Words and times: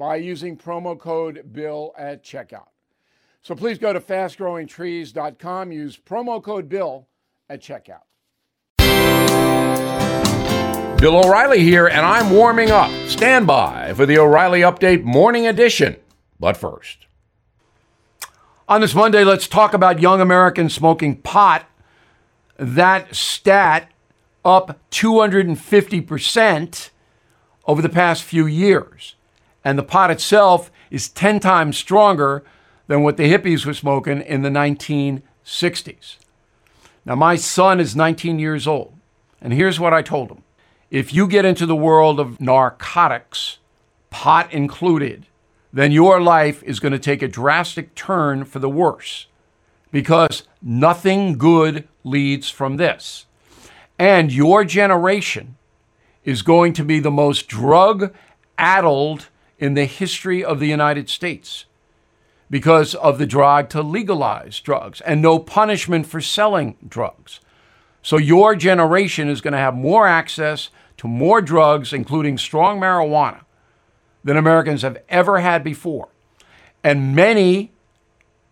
by 0.00 0.16
using 0.16 0.56
promo 0.56 0.98
code 0.98 1.52
BILL 1.52 1.94
at 1.98 2.24
checkout. 2.24 2.68
So 3.42 3.54
please 3.54 3.76
go 3.76 3.92
to 3.92 4.00
fastgrowingtrees.com, 4.00 5.72
use 5.72 5.98
promo 5.98 6.42
code 6.42 6.70
BILL 6.70 7.06
at 7.50 7.60
checkout. 7.60 8.00
Bill 10.98 11.22
O'Reilly 11.22 11.60
here, 11.60 11.86
and 11.86 12.00
I'm 12.00 12.30
warming 12.30 12.70
up. 12.70 12.90
Stand 13.08 13.46
by 13.46 13.92
for 13.92 14.06
the 14.06 14.16
O'Reilly 14.16 14.62
Update 14.62 15.02
Morning 15.02 15.46
Edition. 15.46 15.96
But 16.38 16.56
first, 16.56 17.06
on 18.70 18.80
this 18.80 18.94
Monday, 18.94 19.22
let's 19.22 19.46
talk 19.46 19.74
about 19.74 20.00
young 20.00 20.22
Americans 20.22 20.72
smoking 20.72 21.20
pot. 21.20 21.66
That 22.56 23.14
stat 23.14 23.90
up 24.46 24.80
250% 24.90 26.90
over 27.66 27.82
the 27.82 27.90
past 27.90 28.22
few 28.22 28.46
years 28.46 29.16
and 29.64 29.78
the 29.78 29.82
pot 29.82 30.10
itself 30.10 30.70
is 30.90 31.08
10 31.08 31.40
times 31.40 31.76
stronger 31.76 32.42
than 32.86 33.02
what 33.02 33.16
the 33.16 33.32
hippies 33.32 33.64
were 33.64 33.74
smoking 33.74 34.20
in 34.20 34.42
the 34.42 34.48
1960s. 34.48 36.16
Now, 37.04 37.14
my 37.14 37.36
son 37.36 37.80
is 37.80 37.96
19 37.96 38.38
years 38.38 38.66
old, 38.66 38.94
and 39.40 39.52
here's 39.52 39.80
what 39.80 39.94
I 39.94 40.02
told 40.02 40.30
him 40.30 40.42
if 40.90 41.14
you 41.14 41.28
get 41.28 41.44
into 41.44 41.66
the 41.66 41.76
world 41.76 42.18
of 42.18 42.40
narcotics, 42.40 43.58
pot 44.10 44.52
included, 44.52 45.26
then 45.72 45.92
your 45.92 46.20
life 46.20 46.62
is 46.64 46.80
going 46.80 46.92
to 46.92 46.98
take 46.98 47.22
a 47.22 47.28
drastic 47.28 47.94
turn 47.94 48.44
for 48.44 48.58
the 48.58 48.68
worse 48.68 49.26
because 49.92 50.42
nothing 50.60 51.38
good 51.38 51.86
leads 52.02 52.50
from 52.50 52.76
this. 52.76 53.26
And 53.98 54.32
your 54.32 54.64
generation 54.64 55.56
is 56.24 56.42
going 56.42 56.72
to 56.74 56.84
be 56.84 56.98
the 56.98 57.10
most 57.10 57.48
drug 57.48 58.12
addled 58.58 59.28
in 59.60 59.74
the 59.74 59.84
history 59.84 60.42
of 60.42 60.58
the 60.58 60.66
United 60.66 61.08
States 61.08 61.66
because 62.50 62.96
of 62.96 63.18
the 63.18 63.26
drive 63.26 63.68
to 63.68 63.82
legalize 63.82 64.58
drugs 64.58 65.00
and 65.02 65.22
no 65.22 65.38
punishment 65.38 66.06
for 66.06 66.20
selling 66.20 66.76
drugs. 66.88 67.38
So 68.02 68.16
your 68.16 68.56
generation 68.56 69.28
is 69.28 69.40
going 69.40 69.52
to 69.52 69.58
have 69.58 69.74
more 69.74 70.06
access 70.06 70.70
to 70.96 71.06
more 71.06 71.40
drugs, 71.40 71.92
including 71.92 72.38
strong 72.38 72.80
marijuana, 72.80 73.42
than 74.24 74.36
Americans 74.36 74.82
have 74.82 74.98
ever 75.08 75.40
had 75.40 75.62
before. 75.62 76.08
And 76.82 77.14
many 77.14 77.70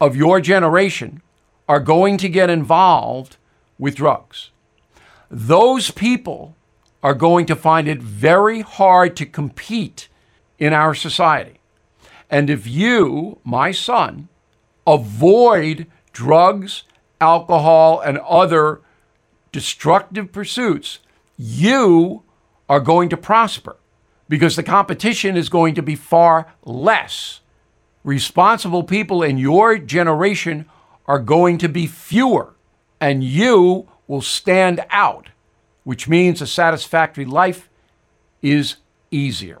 of 0.00 0.14
your 0.14 0.40
generation 0.40 1.22
are 1.68 1.80
going 1.80 2.18
to 2.18 2.28
get 2.28 2.50
involved 2.50 3.36
with 3.78 3.96
drugs. 3.96 4.50
Those 5.30 5.90
people 5.90 6.54
are 7.02 7.14
going 7.14 7.46
to 7.46 7.56
find 7.56 7.88
it 7.88 8.02
very 8.02 8.60
hard 8.60 9.16
to 9.16 9.26
compete 9.26 10.08
in 10.58 10.72
our 10.72 10.94
society. 10.94 11.60
And 12.30 12.50
if 12.50 12.66
you, 12.66 13.38
my 13.44 13.70
son, 13.70 14.28
avoid 14.86 15.86
drugs, 16.12 16.82
alcohol, 17.20 18.00
and 18.00 18.18
other 18.18 18.80
destructive 19.52 20.32
pursuits, 20.32 20.98
you 21.36 22.22
are 22.68 22.80
going 22.80 23.08
to 23.08 23.16
prosper 23.16 23.76
because 24.28 24.56
the 24.56 24.62
competition 24.62 25.36
is 25.36 25.48
going 25.48 25.74
to 25.74 25.82
be 25.82 25.94
far 25.94 26.52
less. 26.64 27.40
Responsible 28.04 28.82
people 28.82 29.22
in 29.22 29.38
your 29.38 29.78
generation 29.78 30.66
are 31.06 31.18
going 31.18 31.56
to 31.58 31.68
be 31.68 31.86
fewer, 31.86 32.54
and 33.00 33.24
you 33.24 33.88
will 34.06 34.20
stand 34.20 34.84
out, 34.90 35.28
which 35.84 36.08
means 36.08 36.42
a 36.42 36.46
satisfactory 36.46 37.24
life 37.24 37.70
is 38.42 38.76
easier. 39.10 39.60